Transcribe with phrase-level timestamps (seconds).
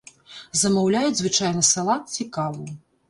[0.61, 2.65] Замаўляюць, звычайна, салат ці каву.